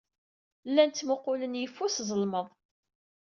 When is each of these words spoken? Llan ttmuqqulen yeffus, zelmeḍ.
Llan 0.69 0.89
ttmuqqulen 0.91 1.59
yeffus, 1.61 1.95
zelmeḍ. 2.07 2.47